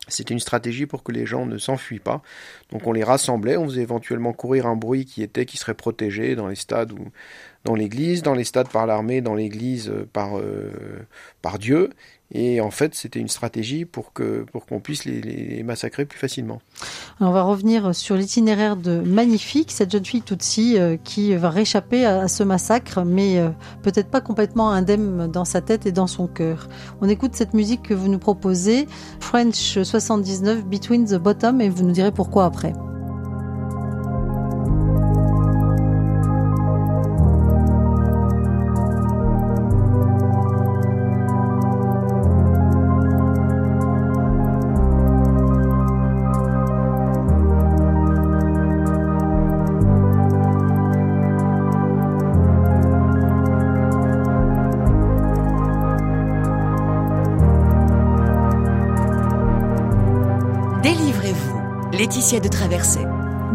C'était 0.07 0.33
une 0.33 0.41
stratégie 0.41 0.87
pour 0.87 1.03
que 1.03 1.13
les 1.13 1.27
gens 1.27 1.47
ne 1.47 1.59
s'enfuient 1.59 1.99
pas. 1.99 2.23
Donc 2.71 2.87
on 2.87 2.93
les 2.93 3.05
rassemblait, 3.05 3.57
on 3.57 3.67
faisait 3.67 3.83
éventuellement 3.83 4.33
courir 4.33 4.67
un 4.67 4.77
bruit 4.77 5.05
qui 5.05 5.23
était 5.23 5.45
qui 5.45 5.57
serait 5.57 5.75
protégé 5.75 6.35
dans 6.35 6.47
les 6.47 6.55
stades 6.55 6.93
ou 6.93 7.09
dans 7.69 7.75
l'église, 7.75 8.23
dans 8.23 8.33
les 8.33 8.45
stades 8.45 8.71
par 8.71 8.87
l'armée, 8.87 9.21
dans 9.21 9.35
l'église 9.35 9.93
par 10.15 10.39
euh, 10.39 10.73
par 11.43 11.59
Dieu. 11.59 11.91
Et 12.33 12.61
en 12.61 12.71
fait, 12.71 12.95
c'était 12.95 13.21
une 13.21 13.29
stratégie 13.29 13.85
pour 13.85 14.15
que 14.15 14.47
pour 14.53 14.65
qu'on 14.65 14.81
puisse 14.81 15.05
les, 15.05 15.63
massacrer 15.63 16.07
plus 16.07 16.19
facilement. 16.19 16.61
On 17.21 17.31
va 17.31 17.43
revenir 17.43 17.95
sur 17.95 18.17
l'itinéraire 18.17 18.77
de 18.77 19.01
Magnifique, 19.01 19.71
cette 19.71 19.91
jeune 19.91 20.05
fille 20.05 20.23
Tutsi 20.23 20.79
euh, 20.79 20.97
qui 21.03 21.35
va 21.35 21.51
réchapper 21.51 22.07
à, 22.07 22.23
à 22.23 22.29
ce 22.29 22.43
massacre, 22.43 23.05
mais 23.05 23.39
euh, 23.39 23.51
peut-être 23.83 24.11
pas 24.11 24.23
complètement 24.23 24.71
indemne 24.71 25.31
dans 25.31 25.45
sa 25.45 25.61
tête 25.61 25.85
et 25.85 25.93
dans 25.93 26.07
son 26.07 26.27
cœur. 26.27 26.69
On 27.03 27.09
écoute 27.09 27.35
cette 27.35 27.53
musique 27.53 27.83
que 27.83 27.95
vous 27.95 28.09
nous 28.09 28.19
proposez, 28.19 28.87
French 29.21 29.83
79, 29.83 30.65
Between 30.65 31.05
the 31.05 31.17
Bottom, 31.17 31.61
et 31.61 31.69
vous 31.69 31.85
nous 31.85 31.93
direz 31.93 32.13
pourquoi 32.13 32.47
après. 32.47 32.73
Laetitia 62.09 62.41
de 62.41 62.49
Traverset. 62.49 63.07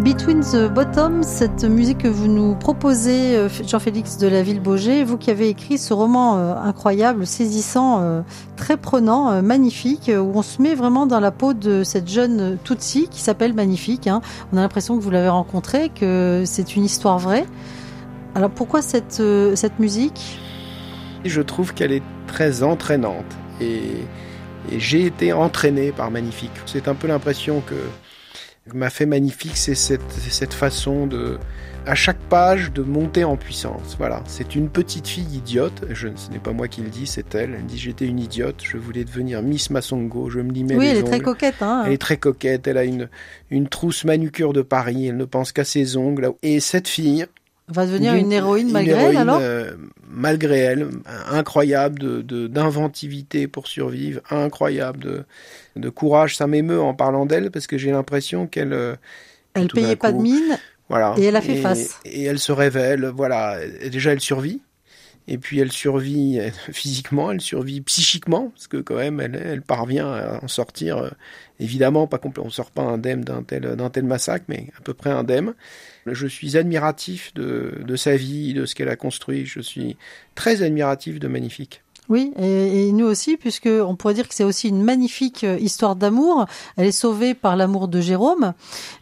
Between 0.03 0.41
the 0.41 0.71
Bottom, 0.71 1.23
cette 1.23 1.63
musique 1.63 1.97
que 1.97 2.07
vous 2.07 2.27
nous 2.27 2.53
proposez, 2.53 3.35
euh, 3.35 3.49
Jean-Félix 3.65 4.19
de 4.19 4.27
la 4.27 4.43
Ville-Beaugé, 4.43 5.03
vous 5.03 5.17
qui 5.17 5.31
avez 5.31 5.49
écrit 5.49 5.79
ce 5.79 5.91
roman 5.91 6.37
euh, 6.37 6.53
incroyable, 6.53 7.25
saisissant, 7.25 8.01
euh, 8.01 8.21
très 8.55 8.77
prenant, 8.77 9.41
magnifique, 9.41 10.11
où 10.15 10.37
on 10.37 10.43
se 10.43 10.61
met 10.61 10.75
vraiment 10.75 11.07
dans 11.07 11.19
la 11.19 11.31
peau 11.31 11.55
de 11.55 11.83
cette 11.83 12.07
jeune 12.07 12.59
Tutsi 12.63 13.07
qui 13.09 13.21
s'appelle 13.21 13.55
Magnifique. 13.55 14.05
Hein. 14.05 14.21
On 14.51 14.57
a 14.57 14.61
l'impression 14.61 14.99
que 14.99 15.01
vous 15.01 15.09
l'avez 15.09 15.29
rencontrée, 15.29 15.89
que 15.89 16.43
c'est 16.45 16.75
une 16.75 16.85
histoire 16.85 17.17
vraie. 17.17 17.47
Alors 18.35 18.51
pourquoi 18.51 18.83
cette, 18.83 19.23
cette 19.55 19.79
musique? 19.79 20.37
Je 21.25 21.41
trouve 21.41 21.73
qu'elle 21.73 21.91
est 21.91 22.03
très 22.27 22.61
entraînante 22.61 23.25
et, 23.59 23.81
et 24.71 24.79
j'ai 24.79 25.07
été 25.07 25.33
entraîné 25.33 25.91
par 25.91 26.11
Magnifique. 26.11 26.51
C'est 26.67 26.87
un 26.87 26.93
peu 26.93 27.07
l'impression 27.07 27.63
que 27.65 27.73
m'a 28.73 28.89
fait 28.89 29.05
magnifique, 29.05 29.57
c'est 29.57 29.75
cette, 29.75 30.09
cette 30.11 30.53
façon 30.53 31.05
de, 31.05 31.37
à 31.85 31.95
chaque 31.95 32.19
page, 32.29 32.71
de 32.71 32.81
monter 32.81 33.23
en 33.23 33.35
puissance. 33.35 33.95
Voilà, 33.97 34.23
c'est 34.25 34.55
une 34.55 34.69
petite 34.69 35.07
fille 35.07 35.27
idiote. 35.35 35.83
Je, 35.89 36.07
ce 36.15 36.31
n'est 36.31 36.39
pas 36.39 36.53
moi 36.53 36.67
qui 36.67 36.81
le 36.81 36.89
dis, 36.89 37.05
c'est 37.05 37.35
elle. 37.35 37.55
Elle 37.55 37.65
dit 37.65 37.77
j'étais 37.77 38.05
une 38.05 38.19
idiote, 38.19 38.61
je 38.63 38.77
voulais 38.77 39.03
devenir 39.03 39.41
Miss 39.41 39.69
Masongo, 39.69 40.29
je 40.29 40.39
me 40.39 40.51
limais 40.51 40.75
Oui, 40.75 40.85
les 40.85 40.91
elle 40.91 40.97
est 40.97 41.03
très 41.03 41.19
coquette. 41.19 41.61
Hein. 41.61 41.83
Elle 41.85 41.93
est 41.93 41.97
très 41.97 42.17
coquette, 42.17 42.67
elle 42.67 42.77
a 42.77 42.85
une, 42.85 43.09
une 43.51 43.67
trousse 43.67 44.05
manucure 44.05 44.53
de 44.53 44.61
Paris, 44.61 45.07
elle 45.07 45.17
ne 45.17 45.25
pense 45.25 45.51
qu'à 45.51 45.65
ses 45.65 45.97
ongles. 45.97 46.31
Et 46.41 46.59
cette 46.59 46.87
fille, 46.87 47.25
va 47.67 47.85
devenir 47.85 48.13
une, 48.13 48.31
héroïne 48.31 48.71
malgré 48.71 48.93
héroïne, 48.93 49.09
elle 49.11 49.17
alors? 49.17 49.39
euh, 49.41 49.71
Malgré 50.15 50.59
elle, 50.59 50.89
incroyable 51.31 51.97
de, 51.99 52.21
de, 52.21 52.47
d'inventivité 52.47 53.47
pour 53.47 53.67
survivre, 53.67 54.21
incroyable 54.29 54.99
de, 54.99 55.23
de 55.75 55.89
courage. 55.89 56.37
Ça 56.37 56.45
m'émeut 56.45 56.79
en 56.79 56.93
parlant 56.93 57.25
d'elle 57.25 57.49
parce 57.49 57.65
que 57.65 57.79
j'ai 57.79 57.89
l'impression 57.89 58.45
qu'elle... 58.45 58.73
euh, 58.73 58.95
Elle 59.55 59.69
payait 59.69 59.95
pas 59.95 60.11
de 60.11 60.21
mine. 60.21 60.59
Voilà. 60.87 61.15
Et 61.17 61.25
elle 61.25 61.35
a 61.35 61.41
fait 61.41 61.55
face. 61.55 61.99
Et 62.05 62.23
elle 62.25 62.37
se 62.39 62.51
révèle, 62.51 63.05
voilà. 63.07 63.57
Déjà, 63.91 64.11
elle 64.11 64.19
survit. 64.19 64.61
Et 65.27 65.37
puis 65.37 65.59
elle 65.59 65.71
survit 65.71 66.39
physiquement, 66.71 67.31
elle 67.31 67.41
survit 67.41 67.81
psychiquement, 67.81 68.49
parce 68.49 68.67
que 68.67 68.77
quand 68.77 68.95
même, 68.95 69.19
elle, 69.19 69.35
elle 69.35 69.61
parvient 69.61 70.11
à 70.11 70.43
en 70.43 70.47
sortir. 70.47 70.97
euh, 70.97 71.09
évidemment, 71.59 72.07
pas 72.07 72.19
on 72.39 72.49
sort 72.49 72.71
pas 72.71 72.83
indemne 72.83 73.23
d'un 73.23 73.43
tel, 73.43 73.75
tel 73.89 74.03
massacre, 74.03 74.45
mais 74.47 74.67
à 74.77 74.81
peu 74.81 74.93
près 74.93 75.11
indemne. 75.11 75.53
Je 76.05 76.27
suis 76.27 76.57
admiratif 76.57 77.33
de, 77.33 77.81
de 77.85 77.95
sa 77.95 78.15
vie, 78.17 78.53
de 78.53 78.65
ce 78.65 78.75
qu'elle 78.75 78.89
a 78.89 78.95
construit. 78.97 79.45
Je 79.45 79.61
suis 79.61 79.97
très 80.35 80.61
admiratif 80.63 81.19
de 81.19 81.27
Magnifique. 81.27 81.82
Oui, 82.09 82.33
et, 82.37 82.91
nous 82.91 83.05
aussi, 83.05 83.37
puisque 83.37 83.67
on 83.67 83.95
pourrait 83.95 84.13
dire 84.13 84.27
que 84.27 84.35
c'est 84.35 84.43
aussi 84.43 84.67
une 84.67 84.83
magnifique 84.83 85.45
euh, 85.45 85.57
histoire 85.57 85.95
d'amour. 85.95 86.45
Elle 86.75 86.87
est 86.87 86.91
sauvée 86.91 87.33
par 87.33 87.55
l'amour 87.55 87.87
de 87.87 88.01
Jérôme, 88.01 88.53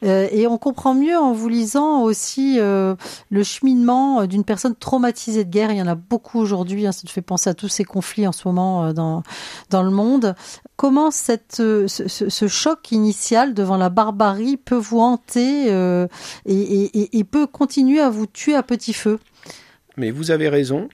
Euh, 0.04 0.28
et 0.32 0.46
on 0.48 0.58
comprend 0.60 0.94
mieux 0.94 1.18
en 1.18 1.34
vous 1.34 1.50
lisant 1.50 2.02
aussi 2.04 2.58
euh, 2.60 2.96
le 3.32 3.44
cheminement 3.44 4.26
d'une 4.28 4.44
personne 4.44 4.76
traumatisée 4.76 5.44
de 5.46 5.50
guerre. 5.50 5.72
Il 5.72 5.78
y 5.78 5.82
en 5.82 5.88
a 5.88 5.96
beaucoup 5.96 6.40
aujourd'hui. 6.40 6.86
Hein, 6.86 6.92
ça 6.92 7.02
nous 7.04 7.10
fait 7.12 7.22
penser 7.24 7.50
à 7.50 7.54
tous 7.56 7.68
ces 7.70 7.84
conflits 7.84 8.28
en 8.28 8.32
ce 8.32 8.48
moment 8.48 8.94
dans 8.94 9.24
dans 9.72 9.82
le 9.84 9.92
monde. 9.92 10.36
Comment 10.76 11.10
cette 11.12 11.56
ce, 11.58 12.48
choc 12.48 12.92
initial 12.92 13.54
devant 13.54 13.78
la 13.78 13.90
barbarie 13.90 14.58
peut 14.58 14.76
vous 14.76 15.00
hanter 15.00 15.68
et- 16.46 17.00
et- 17.00 17.18
et 17.20 17.24
peut 17.24 17.48
continuer 17.48 18.00
à 18.00 18.10
vous 18.10 18.26
tuer 18.28 18.56
à 18.56 18.64
petit 18.64 18.94
feu? 18.94 19.20
Mais 19.98 20.12
vous 20.12 20.32
avez 20.32 20.50
raison. 20.50 20.88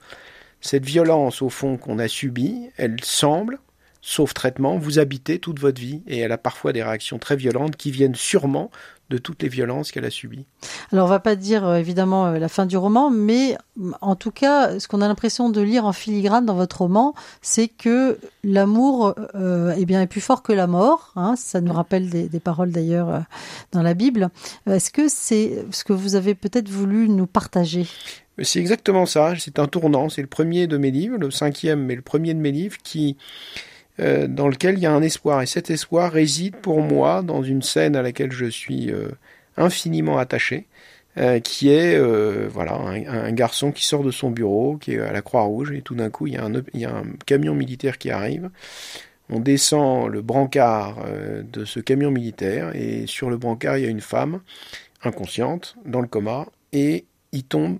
Cette 0.68 0.86
violence, 0.86 1.42
au 1.42 1.48
fond, 1.48 1.78
qu'on 1.78 1.98
a 1.98 2.10
subie, 2.10 2.72
elle 2.76 3.02
semble, 3.02 3.58
sauf 4.02 4.34
traitement, 4.34 4.78
vous 4.78 5.00
habiter 5.00 5.40
toute 5.40 5.62
votre 5.62 5.80
vie. 5.80 6.02
Et 6.08 6.18
elle 6.18 6.34
a 6.34 6.38
parfois 6.38 6.74
des 6.74 6.84
réactions 6.84 7.20
très 7.20 7.38
violentes 7.38 7.78
qui 7.78 7.90
viennent 7.90 8.16
sûrement 8.16 8.70
de 9.10 9.18
toutes 9.18 9.44
les 9.44 9.48
violences 9.48 9.94
qu'elle 9.94 10.04
a 10.04 10.10
subies. 10.10 10.46
Alors, 10.92 11.06
on 11.06 11.10
va 11.10 11.22
pas 11.22 11.38
dire 11.38 11.66
euh, 11.66 11.78
évidemment 11.78 12.26
euh, 12.26 12.38
la 12.38 12.50
fin 12.50 12.66
du 12.66 12.76
roman, 12.76 13.10
mais 13.10 13.58
mm, 13.78 13.94
en 14.02 14.18
tout 14.18 14.32
cas, 14.32 14.78
ce 14.78 14.90
qu'on 14.90 15.00
a 15.00 15.08
l'impression 15.08 15.50
de 15.50 15.62
lire 15.62 15.86
en 15.86 15.94
filigrane 15.94 16.46
dans 16.46 16.56
votre 16.56 16.80
roman, 16.80 17.14
c'est 17.42 17.70
que 17.70 18.20
l'amour 18.44 19.16
euh, 19.36 19.74
eh 19.78 19.86
bien, 19.86 20.02
est 20.02 20.08
plus 20.08 20.20
fort 20.20 20.44
que 20.44 20.52
la 20.52 20.68
mort. 20.68 21.14
Hein, 21.16 21.36
ça 21.38 21.62
nous 21.62 21.72
rappelle 21.72 22.10
des, 22.10 22.40
paroles 22.42 22.72
d'ailleurs 22.72 23.10
euh, 23.10 23.20
dans 23.72 23.84
la 23.84 23.94
Bible. 23.94 24.32
Est-ce 24.70 24.92
que 24.92 25.08
c'est 25.08 25.64
ce 25.72 25.86
que 25.86 25.94
vous 25.94 26.16
avez 26.16 26.36
peut-être 26.36 26.68
voulu 26.68 27.08
nous 27.08 27.26
partager? 27.26 27.88
C'est 28.44 28.60
exactement 28.60 29.06
ça. 29.06 29.34
C'est 29.38 29.60
un 29.60 29.68
tournant. 29.68 30.10
C'est 30.10 30.22
le 30.22 30.28
premier 30.28 30.68
de 30.68 30.78
mes 30.78 30.92
livres, 30.92 31.18
le 31.18 31.32
cinquième, 31.32 31.86
mais 31.86 31.96
le 31.96 32.02
premier 32.02 32.34
de 32.34 32.40
mes 32.40 32.52
livres 32.52 32.78
qui, 32.84 33.18
euh, 34.00 34.28
dans 34.28 34.48
lequel 34.48 34.76
il 34.78 34.82
y 34.82 34.86
a 34.86 34.94
un 34.94 35.02
espoir. 35.02 35.42
Et 35.42 35.48
cet 35.48 35.72
espoir 35.72 36.12
réside 36.12 36.56
pour 36.58 36.82
moi 36.82 37.24
dans 37.24 37.42
une 37.42 37.64
scène 37.64 37.96
à 37.96 38.02
laquelle 38.02 38.32
je 38.32 38.46
suis 38.46 38.92
euh, 38.92 39.10
infiniment 39.58 40.20
attaché, 40.20 40.68
euh, 41.18 41.40
qui 41.40 41.70
est 41.70 41.98
voilà 42.48 42.76
un, 42.76 43.32
garçon 43.32 43.72
qui 43.72 43.86
sort 43.86 44.04
de 44.04 44.12
son 44.12 44.30
bureau, 44.30 44.78
qui 44.78 44.94
est 44.94 45.00
à 45.00 45.12
la 45.12 45.22
Croix-Rouge, 45.24 45.72
et 45.72 45.82
tout 45.82 45.96
d'un 45.96 46.12
coup 46.12 46.28
il 46.28 46.34
y, 46.34 46.38
a 46.38 46.46
un, 46.46 47.04
camion 47.26 47.56
militaire 47.56 47.98
qui 47.98 48.12
arrive. 48.12 48.52
On 49.30 49.40
descend 49.40 50.10
le 50.10 50.22
brancard 50.22 51.04
de 51.44 51.66
ce 51.66 51.80
camion 51.82 52.12
militaire 52.12 52.74
et 52.76 53.06
sur 53.08 53.30
le 53.30 53.38
brancard 53.38 53.78
il 53.78 53.84
y 53.84 53.88
a 53.88 53.90
une 53.90 54.00
femme 54.00 54.40
inconsciente 55.04 55.76
dans 55.86 56.00
le 56.00 56.08
coma 56.08 56.46
et 56.72 57.06
il 57.34 57.44
tombe 57.44 57.80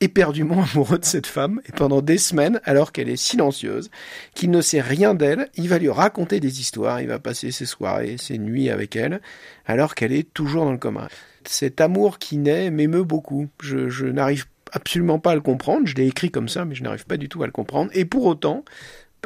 éperdument 0.00 0.62
amoureux 0.72 0.98
de 0.98 1.04
cette 1.04 1.26
femme 1.26 1.60
et 1.66 1.72
pendant 1.72 2.02
des 2.02 2.18
semaines, 2.18 2.60
alors 2.64 2.92
qu'elle 2.92 3.08
est 3.08 3.16
silencieuse, 3.16 3.90
qu'il 4.34 4.50
ne 4.50 4.60
sait 4.60 4.80
rien 4.80 5.14
d'elle, 5.14 5.48
il 5.56 5.68
va 5.68 5.78
lui 5.78 5.90
raconter 5.90 6.40
des 6.40 6.60
histoires, 6.60 7.00
il 7.00 7.08
va 7.08 7.18
passer 7.18 7.50
ses 7.50 7.66
soirées, 7.66 8.16
ses 8.18 8.38
nuits 8.38 8.70
avec 8.70 8.96
elle, 8.96 9.20
alors 9.66 9.94
qu'elle 9.94 10.12
est 10.12 10.32
toujours 10.32 10.64
dans 10.64 10.72
le 10.72 10.78
coma. 10.78 11.08
Cet 11.44 11.80
amour 11.80 12.18
qui 12.18 12.36
naît 12.36 12.70
m'émeut 12.70 13.04
beaucoup. 13.04 13.48
Je, 13.62 14.06
n'arrive 14.06 14.46
absolument 14.72 15.18
pas 15.18 15.32
à 15.32 15.34
le 15.34 15.40
comprendre, 15.40 15.86
je 15.86 15.94
l'ai 15.94 16.06
écrit 16.06 16.30
comme 16.30 16.48
ça, 16.48 16.64
mais 16.64 16.74
je 16.74 16.82
n'arrive 16.82 17.06
pas 17.06 17.16
du 17.16 17.28
tout 17.28 17.42
à 17.42 17.46
le 17.46 17.52
comprendre. 17.52 17.90
Et 17.94 18.04
pour 18.04 18.26
autant, 18.26 18.64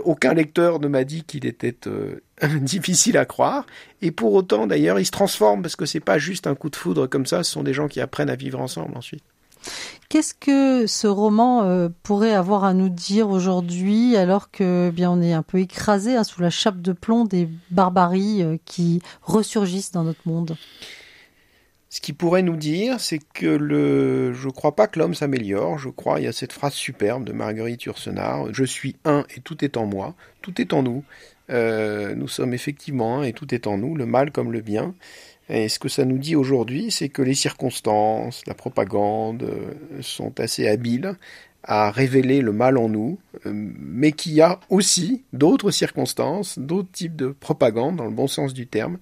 aucun 0.04 0.32
lecteur 0.32 0.78
ne 0.80 0.88
m'a 0.88 1.04
dit 1.04 1.24
qu'il 1.24 1.44
était 1.46 1.76
euh, 1.86 2.20
difficile 2.60 3.18
à 3.18 3.24
croire. 3.24 3.66
Et 4.00 4.10
pour 4.10 4.32
autant, 4.32 4.66
d'ailleurs, 4.66 5.00
il 5.00 5.04
se 5.04 5.10
transforme 5.10 5.62
parce 5.62 5.76
que 5.76 5.84
c'est 5.84 6.00
pas 6.00 6.18
juste 6.18 6.46
un 6.46 6.54
coup 6.54 6.70
de 6.70 6.76
foudre 6.76 7.08
comme 7.08 7.26
ça. 7.26 7.42
Ce 7.42 7.52
sont 7.52 7.62
des 7.62 7.74
gens 7.74 7.88
qui 7.88 8.00
apprennent 8.00 8.30
à 8.30 8.36
vivre 8.36 8.60
ensemble 8.60 8.96
ensuite. 8.96 9.24
Qu'est-ce 10.08 10.34
que 10.34 10.86
ce 10.86 11.06
roman 11.06 11.62
euh, 11.62 11.88
pourrait 12.02 12.34
avoir 12.34 12.64
à 12.64 12.74
nous 12.74 12.90
dire 12.90 13.30
aujourd'hui 13.30 14.16
alors 14.16 14.50
que 14.50 14.88
eh 14.88 14.92
bien 14.92 15.10
on 15.10 15.22
est 15.22 15.32
un 15.32 15.42
peu 15.42 15.58
écrasé 15.58 16.16
hein, 16.16 16.24
sous 16.24 16.42
la 16.42 16.50
chape 16.50 16.82
de 16.82 16.92
plomb 16.92 17.24
des 17.24 17.48
barbaries 17.70 18.42
euh, 18.42 18.58
qui 18.64 19.00
ressurgissent 19.22 19.92
dans 19.92 20.04
notre 20.04 20.26
monde? 20.26 20.56
Ce 21.92 22.00
qu'il 22.00 22.14
pourrait 22.14 22.42
nous 22.42 22.56
dire, 22.56 23.00
c'est 23.00 23.20
que 23.34 23.44
le, 23.46 24.32
je 24.32 24.48
crois 24.48 24.74
pas 24.74 24.86
que 24.86 24.98
l'homme 24.98 25.14
s'améliore. 25.14 25.76
Je 25.76 25.90
crois, 25.90 26.20
il 26.20 26.24
y 26.24 26.26
a 26.26 26.32
cette 26.32 26.54
phrase 26.54 26.72
superbe 26.72 27.24
de 27.24 27.32
Marguerite 27.32 27.82
Yourcenar 27.84 28.46
Je 28.54 28.64
suis 28.64 28.96
un 29.04 29.26
et 29.36 29.40
tout 29.40 29.62
est 29.62 29.76
en 29.76 29.84
moi. 29.84 30.14
Tout 30.40 30.58
est 30.58 30.72
en 30.72 30.82
nous. 30.82 31.04
Euh, 31.50 32.14
nous 32.14 32.28
sommes 32.28 32.54
effectivement 32.54 33.20
un 33.20 33.24
et 33.24 33.34
tout 33.34 33.54
est 33.54 33.66
en 33.66 33.76
nous, 33.76 33.94
le 33.94 34.06
mal 34.06 34.30
comme 34.30 34.52
le 34.52 34.62
bien. 34.62 34.94
Et 35.52 35.68
ce 35.68 35.78
que 35.78 35.90
ça 35.90 36.06
nous 36.06 36.16
dit 36.16 36.34
aujourd'hui, 36.34 36.90
c'est 36.90 37.10
que 37.10 37.20
les 37.20 37.34
circonstances, 37.34 38.42
la 38.46 38.54
propagande 38.54 39.42
euh, 39.42 40.00
sont 40.00 40.40
assez 40.40 40.66
habiles 40.66 41.14
à 41.62 41.90
révéler 41.90 42.40
le 42.40 42.52
mal 42.52 42.78
en 42.78 42.88
nous, 42.88 43.18
euh, 43.46 43.52
mais 43.52 44.12
qu'il 44.12 44.32
y 44.32 44.40
a 44.40 44.60
aussi 44.70 45.22
d'autres 45.34 45.70
circonstances, 45.70 46.58
d'autres 46.58 46.90
types 46.90 47.14
de 47.16 47.28
propagande, 47.28 47.96
dans 47.96 48.06
le 48.06 48.10
bon 48.10 48.26
sens 48.28 48.54
du 48.54 48.66
terme, 48.66 48.96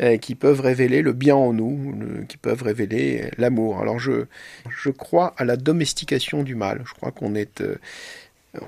euh, 0.00 0.18
qui 0.18 0.34
peuvent 0.34 0.60
révéler 0.60 1.00
le 1.00 1.14
bien 1.14 1.34
en 1.34 1.54
nous, 1.54 1.94
qui 2.28 2.36
peuvent 2.36 2.62
révéler 2.62 3.30
l'amour. 3.38 3.80
Alors 3.80 3.98
je, 3.98 4.26
je 4.68 4.90
crois 4.90 5.34
à 5.38 5.46
la 5.46 5.56
domestication 5.56 6.42
du 6.42 6.54
mal. 6.54 6.82
Je 6.84 6.92
crois 6.92 7.10
qu'on 7.10 7.34
est, 7.34 7.62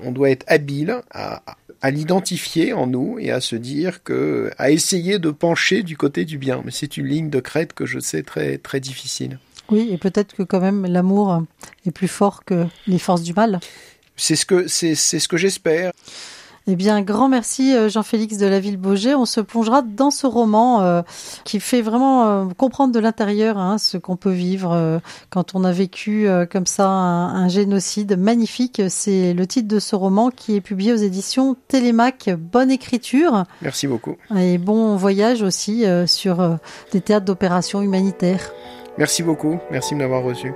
on 0.03 0.11
doit 0.11 0.29
être 0.29 0.45
habile 0.47 1.01
à, 1.11 1.41
à 1.81 1.91
l'identifier 1.91 2.73
en 2.73 2.87
nous 2.87 3.17
et 3.19 3.31
à 3.31 3.41
se 3.41 3.55
dire 3.55 4.03
que, 4.03 4.51
à 4.57 4.71
essayer 4.71 5.19
de 5.19 5.31
pencher 5.31 5.83
du 5.83 5.97
côté 5.97 6.25
du 6.25 6.37
bien. 6.37 6.61
Mais 6.65 6.71
c'est 6.71 6.97
une 6.97 7.05
ligne 7.05 7.29
de 7.29 7.39
crête 7.39 7.73
que 7.73 7.85
je 7.85 7.99
sais 7.99 8.23
très 8.23 8.57
très 8.57 8.79
difficile. 8.79 9.39
Oui, 9.69 9.89
et 9.91 9.97
peut-être 9.97 10.35
que 10.35 10.43
quand 10.43 10.59
même 10.59 10.85
l'amour 10.85 11.43
est 11.85 11.91
plus 11.91 12.07
fort 12.07 12.43
que 12.43 12.65
les 12.87 12.99
forces 12.99 13.21
du 13.21 13.33
mal. 13.33 13.59
C'est 14.15 14.35
ce 14.35 14.45
que 14.45 14.67
c'est 14.67 14.95
c'est 14.95 15.19
ce 15.19 15.27
que 15.27 15.37
j'espère. 15.37 15.91
Eh 16.67 16.75
bien, 16.75 17.01
grand 17.01 17.29
merci 17.29 17.75
euh, 17.75 17.89
Jean-Félix 17.89 18.37
de 18.37 18.45
la 18.45 18.59
Ville-Beaugé. 18.59 19.15
On 19.15 19.25
se 19.25 19.41
plongera 19.41 19.81
dans 19.81 20.11
ce 20.11 20.27
roman 20.27 20.81
euh, 20.81 21.01
qui 21.43 21.59
fait 21.59 21.81
vraiment 21.81 22.25
euh, 22.27 22.45
comprendre 22.55 22.93
de 22.93 22.99
l'intérieur 22.99 23.57
hein, 23.57 23.77
ce 23.79 23.97
qu'on 23.97 24.15
peut 24.15 24.29
vivre 24.31 24.71
euh, 24.73 24.99
quand 25.31 25.55
on 25.55 25.63
a 25.63 25.71
vécu 25.71 26.27
euh, 26.27 26.45
comme 26.45 26.67
ça 26.67 26.87
un, 26.87 27.33
un 27.43 27.47
génocide 27.47 28.17
magnifique. 28.19 28.81
C'est 28.89 29.33
le 29.33 29.47
titre 29.47 29.67
de 29.67 29.79
ce 29.79 29.95
roman 29.95 30.29
qui 30.29 30.55
est 30.55 30.61
publié 30.61 30.93
aux 30.93 30.97
éditions 30.97 31.55
Télémac. 31.69 32.29
Bonne 32.37 32.69
écriture 32.69 33.45
Merci 33.63 33.87
beaucoup. 33.87 34.15
et 34.37 34.57
bon 34.59 34.95
voyage 34.95 35.41
aussi 35.41 35.85
euh, 35.85 36.05
sur 36.05 36.39
euh, 36.39 36.55
des 36.91 37.01
théâtres 37.01 37.25
d'opérations 37.25 37.81
humanitaires. 37.81 38.51
Merci 38.99 39.23
beaucoup. 39.23 39.57
Merci 39.71 39.95
de 39.95 39.99
m'avoir 39.99 40.21
reçu. 40.23 40.53